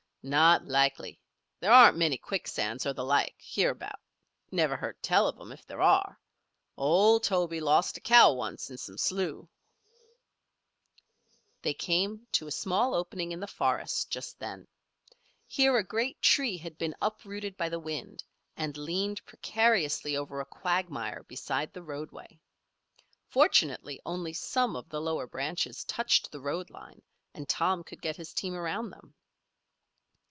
[0.23, 1.19] "Not likely.
[1.61, 3.97] There aren't many quicksands, or the like, hereabout.
[4.51, 6.19] Never heard tell of 'em, if there are.
[6.77, 9.47] Old Tobe lost a cow once in some slough."
[11.63, 14.67] They came to a small opening in the forest just then.
[15.47, 18.23] Here a great tree had been uprooted by the wind
[18.55, 22.39] and leaned precariously over a quagmire beside the roadway.
[23.29, 27.01] Fortunately only some of the lower branches touched the road line
[27.33, 29.15] and Tom could get his team around them.